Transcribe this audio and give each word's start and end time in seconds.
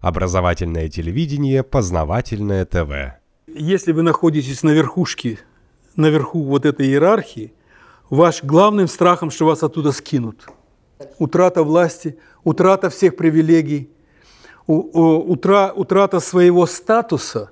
Образовательное 0.00 0.88
телевидение, 0.88 1.64
познавательное 1.64 2.64
ТВ. 2.64 3.18
Если 3.48 3.90
вы 3.90 4.02
находитесь 4.02 4.62
на 4.62 4.70
верхушке, 4.70 5.40
наверху 5.96 6.44
вот 6.44 6.64
этой 6.64 6.86
иерархии, 6.86 7.52
ваш 8.08 8.44
главным 8.44 8.86
страхом, 8.86 9.32
что 9.32 9.46
вас 9.46 9.64
оттуда 9.64 9.90
скинут. 9.90 10.46
Утрата 11.18 11.64
власти, 11.64 12.16
утрата 12.44 12.90
всех 12.90 13.16
привилегий, 13.16 13.90
утра, 14.68 15.72
утрата 15.74 16.20
своего 16.20 16.66
статуса 16.66 17.50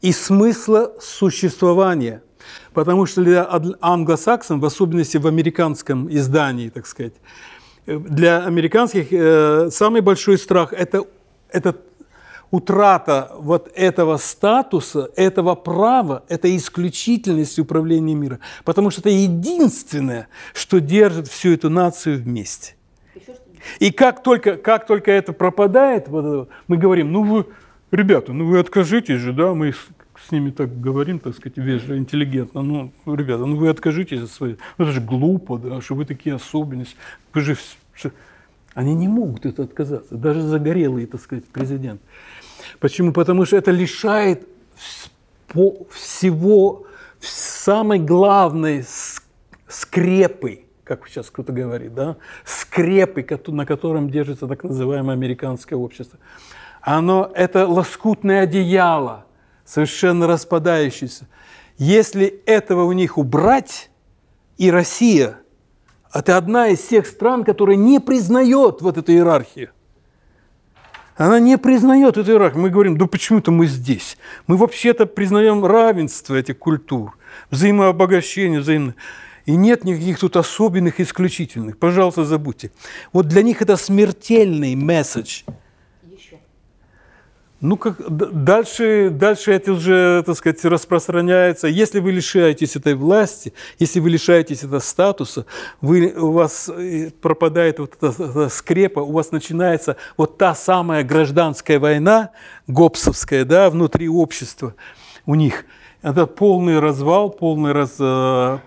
и 0.00 0.12
смысла 0.12 0.94
существования. 0.98 2.22
Потому 2.72 3.04
что 3.04 3.22
для 3.22 3.46
англосаксов, 3.82 4.60
в 4.60 4.64
особенности 4.64 5.18
в 5.18 5.26
американском 5.26 6.10
издании, 6.10 6.70
так 6.70 6.86
сказать, 6.86 7.14
для 7.86 8.46
американских 8.46 9.12
э, 9.12 9.68
самый 9.70 10.00
большой 10.00 10.38
страх– 10.38 10.72
это 10.72 11.04
это 11.52 11.76
утрата 12.50 13.30
вот 13.38 13.70
этого 13.74 14.16
статуса, 14.16 15.10
этого 15.16 15.54
права, 15.54 16.24
этой 16.28 16.56
исключительности 16.56 17.60
управления 17.60 18.14
миром. 18.14 18.40
Потому 18.64 18.90
что 18.90 19.00
это 19.00 19.10
единственное, 19.10 20.28
что 20.52 20.80
держит 20.80 21.28
всю 21.28 21.52
эту 21.52 21.70
нацию 21.70 22.18
вместе. 22.18 22.74
И 23.78 23.92
как 23.92 24.22
только, 24.22 24.56
как 24.56 24.86
только 24.86 25.10
это 25.12 25.32
пропадает, 25.32 26.08
вот, 26.08 26.48
мы 26.66 26.76
говорим, 26.76 27.12
ну 27.12 27.22
вы, 27.22 27.46
ребята, 27.90 28.32
ну 28.32 28.46
вы 28.46 28.58
откажитесь 28.58 29.20
же, 29.20 29.32
да, 29.32 29.52
мы 29.52 29.72
с, 29.72 29.76
с 30.26 30.32
ними 30.32 30.50
так 30.50 30.80
говорим, 30.80 31.18
так 31.18 31.36
сказать, 31.36 31.58
вежливо, 31.58 31.98
интеллигентно, 31.98 32.62
ну, 32.62 32.92
ребята, 33.06 33.44
ну 33.44 33.56
вы 33.56 33.68
откажитесь 33.68 34.22
от 34.22 34.30
своей, 34.30 34.56
ну, 34.78 34.86
это 34.86 34.94
же 34.94 35.00
глупо, 35.02 35.58
да, 35.58 35.80
что 35.82 35.94
вы 35.94 36.06
такие 36.06 36.36
особенности, 36.36 36.96
вы 37.34 37.42
же 37.42 37.56
они 38.74 38.94
не 38.94 39.08
могут 39.08 39.46
это 39.46 39.64
отказаться, 39.64 40.14
даже 40.14 40.42
загорелый, 40.42 41.06
так 41.06 41.20
сказать, 41.20 41.44
президент. 41.46 42.00
Почему? 42.78 43.12
Потому 43.12 43.44
что 43.44 43.56
это 43.56 43.70
лишает 43.70 44.46
всего 45.90 46.86
самой 47.20 47.98
главной 47.98 48.84
скрепы, 49.66 50.64
как 50.84 51.08
сейчас 51.08 51.30
кто-то 51.30 51.52
говорит, 51.52 51.94
да, 51.94 52.16
скрепы, 52.44 53.26
на 53.48 53.66
котором 53.66 54.10
держится 54.10 54.46
так 54.46 54.62
называемое 54.62 55.14
американское 55.14 55.78
общество. 55.78 56.18
Оно, 56.80 57.30
это 57.34 57.66
лоскутное 57.66 58.42
одеяло, 58.42 59.26
совершенно 59.64 60.26
распадающееся. 60.26 61.26
Если 61.76 62.26
этого 62.46 62.84
у 62.84 62.92
них 62.92 63.18
убрать, 63.18 63.90
и 64.56 64.70
Россия– 64.70 65.38
это 66.12 66.36
одна 66.36 66.68
из 66.68 66.80
тех 66.80 67.06
стран, 67.06 67.44
которая 67.44 67.76
не 67.76 68.00
признает 68.00 68.80
вот 68.80 68.96
эту 68.96 69.12
иерархию. 69.12 69.70
Она 71.16 71.38
не 71.38 71.58
признает 71.58 72.16
эту 72.16 72.30
иерархию. 72.32 72.62
Мы 72.62 72.70
говорим, 72.70 72.96
да 72.96 73.06
почему-то 73.06 73.50
мы 73.50 73.66
здесь. 73.66 74.16
Мы 74.46 74.56
вообще-то 74.56 75.06
признаем 75.06 75.64
равенство 75.64 76.34
этих 76.34 76.58
культур, 76.58 77.16
взаимообогащение, 77.50 78.60
взаимное. 78.60 78.94
И 79.46 79.56
нет 79.56 79.84
никаких 79.84 80.18
тут 80.18 80.36
особенных, 80.36 81.00
исключительных. 81.00 81.78
Пожалуйста, 81.78 82.24
забудьте. 82.24 82.70
Вот 83.12 83.26
для 83.26 83.42
них 83.42 83.62
это 83.62 83.76
смертельный 83.76 84.74
месседж– 84.74 85.42
ну, 87.60 87.76
как, 87.76 87.96
дальше, 88.08 89.10
дальше 89.10 89.52
это 89.52 89.72
уже, 89.72 90.22
так 90.24 90.34
сказать, 90.36 90.64
распространяется. 90.64 91.68
Если 91.68 92.00
вы 92.00 92.12
лишаетесь 92.12 92.74
этой 92.74 92.94
власти, 92.94 93.52
если 93.78 94.00
вы 94.00 94.08
лишаетесь 94.08 94.64
этого 94.64 94.78
статуса, 94.78 95.44
вы, 95.82 96.14
у 96.16 96.32
вас 96.32 96.70
э, 96.70 97.10
пропадает 97.20 97.78
вот 97.78 97.96
эта, 98.00 98.22
эта 98.22 98.48
скрепа, 98.48 99.00
у 99.00 99.12
вас 99.12 99.30
начинается 99.30 99.96
вот 100.16 100.38
та 100.38 100.54
самая 100.54 101.04
гражданская 101.04 101.78
война, 101.78 102.30
гопсовская, 102.66 103.44
да, 103.44 103.68
внутри 103.68 104.08
общества 104.08 104.74
у 105.26 105.34
них. 105.34 105.66
Это 106.00 106.26
полный 106.26 106.78
развал, 106.78 107.28
полный 107.28 107.72
раз, 107.72 107.96
э, 107.98 108.58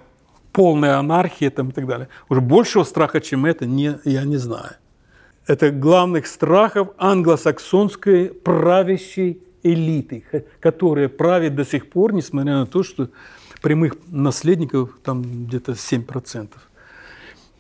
полная 0.52 1.00
анархия 1.00 1.50
там, 1.50 1.70
и 1.70 1.72
так 1.72 1.88
далее. 1.88 2.10
Уже 2.30 2.42
большего 2.42 2.84
страха, 2.84 3.22
чем 3.22 3.48
это, 3.48 3.66
не, 3.66 3.98
я 4.06 4.24
не 4.24 4.38
знаю 4.38 4.76
это 5.48 5.72
главных 5.72 6.28
страхов 6.28 6.90
англосаксонской 6.98 8.30
правящей 8.30 9.42
элиты, 9.64 10.24
которая 10.60 11.10
правит 11.10 11.56
до 11.56 11.66
сих 11.66 11.90
пор, 11.90 12.14
несмотря 12.14 12.60
на 12.60 12.66
то, 12.66 12.84
что 12.84 13.10
прямых 13.62 13.96
наследников 14.08 14.98
там 15.04 15.22
где-то 15.22 15.74
7%. 15.74 16.50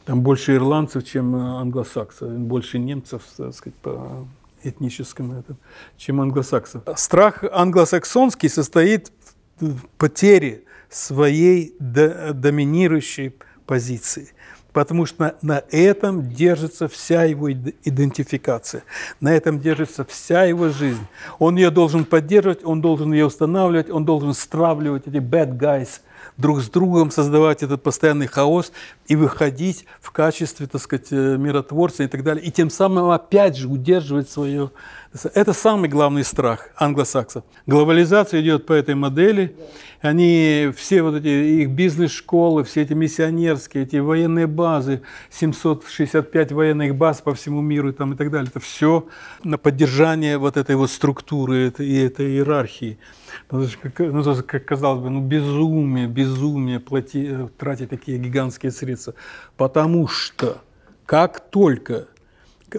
Там 0.06 0.22
больше 0.22 0.56
ирландцев, 0.56 1.06
чем 1.06 1.36
англосаксов, 1.36 2.30
больше 2.38 2.78
немцев, 2.78 3.24
так 3.38 3.54
сказать, 3.54 3.76
по 3.76 4.28
этническому, 4.62 5.40
это, 5.40 5.56
чем 5.98 6.20
англосаксов. 6.20 6.84
Страх 6.98 7.44
англосаксонский 7.50 8.50
состоит 8.50 9.12
в 9.60 9.80
потере 9.98 10.64
своей 10.90 11.76
доминирующей 11.80 13.34
позиции– 13.66 14.34
потому 14.74 15.06
что 15.06 15.36
на 15.42 15.64
этом 15.72 16.30
держится 16.30 16.88
вся 16.88 17.24
его 17.24 17.52
идентификация, 17.52 18.84
на 19.22 19.34
этом 19.34 19.60
держится 19.60 20.04
вся 20.04 20.44
его 20.44 20.70
жизнь. 20.70 21.06
Он 21.40 21.56
ее 21.56 21.70
должен 21.70 22.06
поддерживать, 22.06 22.66
он 22.66 22.82
должен 22.82 23.14
ее 23.14 23.28
устанавливать, 23.28 23.90
он 23.90 24.04
должен 24.04 24.34
стравливать 24.34 25.08
эти 25.08 25.18
bad 25.18 25.58
guys 25.58 26.02
друг 26.38 26.62
с 26.62 26.70
другом, 26.70 27.12
создавать 27.12 27.64
этот 27.64 27.84
постоянный 27.84 28.28
хаос 28.28 28.72
и 29.08 29.16
выходить 29.16 29.86
в 30.02 30.12
качестве, 30.12 30.68
так 30.68 30.82
сказать, 30.82 31.08
э, 31.12 31.38
миротворца 31.38 32.04
и 32.04 32.08
так 32.08 32.24
далее. 32.24 32.44
И 32.44 32.52
тем 32.52 32.70
самым 32.70 33.10
опять 33.12 33.58
же 33.58 33.68
удерживать 33.68 34.30
свое... 34.30 34.72
Это 35.36 35.54
самый 35.54 35.90
главный 35.90 36.24
страх 36.24 36.70
англосаксов. 36.76 37.44
Глобализация 37.68 38.42
идет 38.42 38.66
по 38.66 38.74
этой 38.74 38.96
модели. 38.96 39.56
Они, 40.02 40.72
все 40.76 41.02
вот 41.02 41.16
эти 41.16 41.28
их 41.62 41.70
бизнес-школы, 41.70 42.64
все 42.64 42.82
эти 42.82 42.94
миссионерские, 42.94 43.84
эти 43.84 43.98
военные 43.98 44.48
базы, 44.48 45.02
765 45.30 46.52
военных 46.52 46.96
баз 46.96 47.22
по 47.22 47.34
всему 47.34 47.62
миру 47.62 47.90
и, 47.90 47.94
там, 47.94 48.14
и 48.14 48.18
так 48.18 48.32
далее. 48.32 48.50
Это 48.50 48.60
все 48.60 49.08
на 49.44 49.58
поддержание 49.58 50.38
вот 50.38 50.58
этой 50.58 50.76
вот 50.76 50.90
структуры 50.90 51.72
и 51.78 51.96
этой 52.00 52.32
иерархии. 52.32 52.98
Ну, 53.52 53.66
как, 53.82 54.00
ну, 54.00 54.24
казалось 54.66 55.02
бы, 55.02 55.10
ну, 55.10 55.22
безумие, 55.22 56.08
безумие 56.14 56.80
плати, 56.80 57.28
э, 57.30 57.48
тратить 57.58 57.90
такие 57.90 58.18
гигантские 58.18 58.72
средства. 58.72 59.14
Потому 59.58 60.08
что 60.08 60.62
как 61.06 61.50
только... 61.50 62.08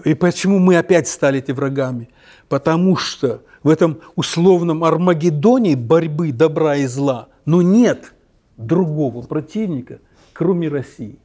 И 0.03 0.13
почему 0.13 0.59
мы 0.59 0.77
опять 0.77 1.07
стали 1.07 1.39
эти 1.39 1.51
врагами? 1.51 2.09
Потому 2.49 2.95
что 2.97 3.43
в 3.63 3.69
этом 3.69 3.99
условном 4.15 4.83
Армагеддоне 4.83 5.75
борьбы 5.75 6.31
добра 6.31 6.75
и 6.75 6.85
зла, 6.85 7.29
ну 7.45 7.61
нет 7.61 8.13
другого 8.57 9.21
противника, 9.21 9.99
кроме 10.33 10.67
России. 10.67 11.17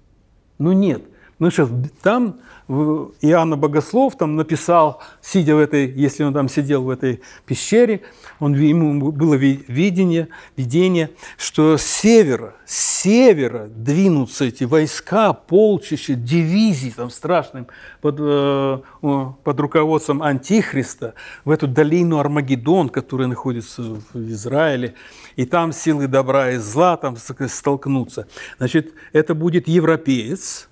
Ну 0.59 0.72
нет. 0.72 1.03
Ну 1.41 1.51
что, 1.51 1.71
там 2.03 2.39
Иоанна 2.69 3.56
Богослов 3.56 4.15
там 4.17 4.37
написал, 4.37 5.03
сидя 5.23 5.56
в 5.56 5.59
этой, 5.59 5.91
если 5.91 6.23
он 6.23 6.34
там 6.34 6.51
сидел 6.51 6.84
в 6.84 6.91
этой 6.91 7.23
пещере, 7.47 8.03
он, 8.41 8.53
ему 8.53 9.11
было 9.11 9.34
видение, 9.34 10.28
видение, 10.59 11.11
что 11.39 11.78
с 11.78 11.83
севера, 11.83 12.55
с 12.67 13.01
севера 13.01 13.69
двинутся 13.69 14.45
эти 14.45 14.65
войска, 14.65 15.33
полчища, 15.33 16.15
дивизии 16.15 16.91
там 16.91 17.09
страшным 17.09 17.69
под, 18.03 18.17
э, 18.21 18.78
под 19.01 19.61
руководством 19.61 20.22
Антихриста 20.22 21.15
в 21.47 21.51
эту 21.51 21.67
долину 21.67 22.19
Армагеддон, 22.19 22.91
которая 22.91 23.28
находится 23.28 23.83
в 23.83 24.31
Израиле, 24.31 24.95
и 25.37 25.47
там 25.47 25.72
силы 25.72 26.07
добра 26.07 26.51
и 26.51 26.59
зла 26.59 26.99
там 26.99 27.17
столкнутся. 27.17 28.28
Значит, 28.59 28.93
это 29.15 29.34
будет 29.34 29.67
европеец, 29.67 30.69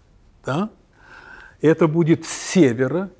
да? 0.48 0.70
это 1.60 1.88
будет 1.88 2.24
с 2.24 2.52
севера, 2.52 3.10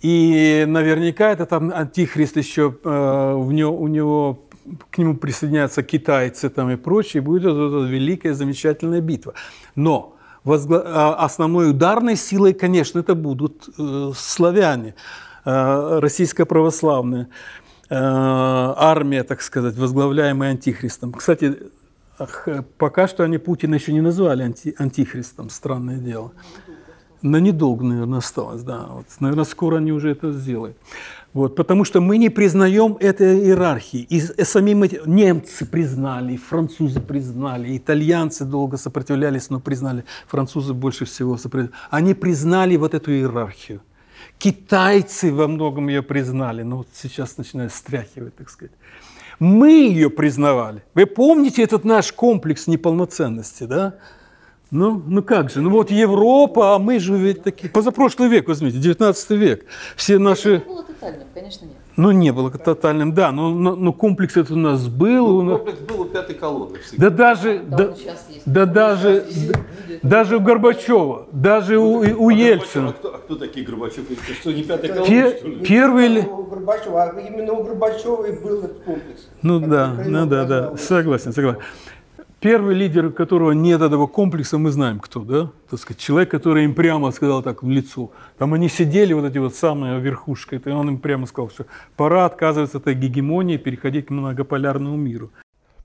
и 0.00 0.64
наверняка 0.68 1.32
это 1.32 1.44
там 1.46 1.72
антихрист 1.74 2.36
еще, 2.36 2.76
э, 2.84 3.32
у, 3.34 3.50
него, 3.50 3.76
у 3.76 3.88
него 3.88 4.46
к 4.90 4.98
нему 4.98 5.16
присоединятся 5.16 5.82
китайцы 5.82 6.50
там 6.50 6.70
и 6.70 6.76
прочее, 6.76 7.20
будет 7.20 7.42
эта, 7.42 7.50
эта 7.50 7.90
великая 7.90 8.34
замечательная 8.34 9.00
битва. 9.00 9.34
Но 9.74 10.16
возгла... 10.44 10.82
А, 10.84 11.24
основной 11.24 11.70
ударной 11.70 12.14
силой, 12.14 12.52
конечно, 12.52 13.00
это 13.00 13.16
будут 13.16 13.68
э, 13.76 14.12
славяне, 14.14 14.94
э, 15.44 15.98
российская 16.00 16.44
православная 16.44 17.28
э, 17.90 17.96
армия, 17.96 19.24
так 19.24 19.42
сказать, 19.42 19.76
возглавляемая 19.76 20.50
антихристом. 20.52 21.12
Кстати, 21.12 21.58
пока 22.78 23.08
что 23.08 23.24
они 23.24 23.38
Путина 23.38 23.74
еще 23.74 23.92
не 23.92 24.00
назвали 24.00 24.42
анти... 24.42 24.74
антихристом, 24.78 25.50
странное 25.50 25.98
дело. 25.98 26.32
На 27.22 27.38
недолго, 27.38 27.84
наверное, 27.84 28.18
осталось, 28.18 28.62
да. 28.62 28.86
Вот, 28.90 29.06
наверное, 29.20 29.44
скоро 29.44 29.78
они 29.78 29.92
уже 29.92 30.10
это 30.10 30.32
сделают. 30.32 30.76
Вот, 31.32 31.56
потому 31.56 31.84
что 31.84 32.00
мы 32.00 32.16
не 32.16 32.30
признаем 32.30 32.96
этой 33.00 33.40
иерархии. 33.40 34.00
И 34.00 34.20
сами 34.44 34.74
мы, 34.74 34.88
немцы 35.04 35.66
признали, 35.66 36.36
французы 36.36 37.00
признали, 37.00 37.76
итальянцы 37.76 38.44
долго 38.44 38.76
сопротивлялись, 38.76 39.50
но 39.50 39.60
признали, 39.60 40.04
французы 40.26 40.74
больше 40.74 41.04
всего 41.04 41.36
сопротивлялись. 41.36 41.76
Они 41.90 42.14
признали 42.14 42.76
вот 42.76 42.94
эту 42.94 43.12
иерархию. 43.12 43.80
Китайцы 44.38 45.32
во 45.32 45.48
многом 45.48 45.88
ее 45.88 46.02
признали, 46.02 46.62
но 46.62 46.78
вот 46.78 46.88
сейчас 46.92 47.36
начинают 47.36 47.72
стряхивать, 47.72 48.36
так 48.36 48.48
сказать. 48.48 48.72
Мы 49.38 49.70
ее 49.70 50.10
признавали. 50.10 50.82
Вы 50.94 51.06
помните 51.06 51.62
этот 51.62 51.84
наш 51.84 52.12
комплекс 52.12 52.66
неполноценности, 52.66 53.64
да? 53.64 53.94
Ну, 54.70 55.02
ну 55.06 55.22
как 55.22 55.50
же, 55.50 55.60
ну 55.62 55.70
вот 55.70 55.90
Европа, 55.90 56.74
а 56.74 56.78
мы 56.78 56.98
же 56.98 57.16
ведь 57.16 57.42
такие... 57.42 57.70
Позапрошлый 57.70 58.28
век, 58.28 58.48
возьмите, 58.48 58.78
19 58.78 59.30
век. 59.30 59.64
Все 59.96 60.18
наши... 60.18 60.56
Это 60.56 60.66
было 60.66 60.82
тотальным, 60.82 61.26
конечно, 61.32 61.64
нет. 61.64 61.76
Ну, 61.98 62.12
не 62.12 62.32
было 62.32 62.48
тотальным, 62.52 63.12
да, 63.12 63.32
но, 63.32 63.50
но, 63.50 63.74
но 63.74 63.92
комплекс 63.92 64.36
этот 64.36 64.52
у 64.52 64.56
нас 64.56 64.86
был. 64.86 65.38
у 65.38 65.42
нас- 65.42 65.56
Комплекс 65.58 65.80
был 65.80 66.00
у 66.02 66.04
пятой 66.04 66.36
колонны 66.36 66.78
всегда. 66.78 67.10
Да 67.10 67.16
даже, 67.16 67.58
Да, 67.58 67.76
да, 67.76 67.94
да 68.46 68.66
даже, 68.66 69.24
Будет. 69.26 70.00
даже 70.04 70.36
у 70.36 70.40
Горбачева, 70.40 71.26
даже 71.32 71.78
у, 71.78 71.98
у 71.98 72.28
А 72.28 72.32
Ельцина. 72.32 72.92
кто, 72.92 73.16
а 73.16 73.18
кто 73.18 73.34
такие 73.34 73.66
Горбачев? 73.66 74.08
Это 74.08 74.32
что, 74.40 74.52
не 74.52 74.62
пятая 74.62 74.92
колонна, 74.92 75.06
Пе- 75.10 75.36
что 75.38 75.48
ли? 75.48 75.56
первый 75.56 76.06
ли... 76.06 76.20
У 76.20 76.44
Горбачева, 76.44 77.02
а 77.02 77.20
именно 77.20 77.52
у 77.54 77.64
Горбачева 77.64 78.24
и 78.26 78.32
был 78.44 78.58
этот 78.60 78.78
комплекс. 78.84 79.28
Ну 79.42 79.58
да, 79.58 79.92
ну 80.06 80.24
да, 80.26 80.44
да, 80.44 80.76
согласен, 80.76 81.32
согласен. 81.32 81.60
Первый 82.40 82.76
лидер, 82.76 83.10
которого 83.10 83.50
нет 83.50 83.82
этого 83.82 84.06
комплекса, 84.06 84.58
мы 84.58 84.70
знаем 84.70 85.00
кто, 85.00 85.24
да? 85.24 85.50
Так 85.68 85.80
сказать, 85.80 86.00
человек, 86.00 86.30
который 86.30 86.64
им 86.64 86.74
прямо 86.74 87.10
сказал 87.10 87.42
так 87.42 87.64
в 87.64 87.68
лицо. 87.68 88.12
Там 88.38 88.54
они 88.54 88.68
сидели, 88.68 89.12
вот 89.12 89.24
эти 89.24 89.38
вот 89.38 89.56
самые 89.56 90.00
верхушка, 90.00 90.54
и 90.54 90.68
он 90.70 90.88
им 90.88 90.98
прямо 90.98 91.26
сказал, 91.26 91.50
что 91.50 91.66
пора 91.96 92.26
отказываться 92.26 92.78
от 92.78 92.86
этой 92.86 92.94
гегемонии 92.94 93.56
переходить 93.56 94.06
к 94.06 94.10
многополярному 94.10 94.96
миру. 94.96 95.32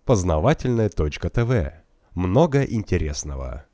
Познавательная 0.06 0.90
точка 0.90 1.32
ТВ. 1.32 1.74
Много 2.14 2.62
интересного. 2.62 3.66